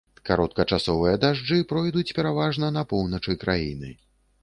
Кароткачасовыя 0.27 1.19
дажджы 1.25 1.59
пройдуць 1.73 2.07
пераважна 2.19 2.73
на 2.81 2.89
поўначы 2.95 3.41
краіны. 3.45 3.97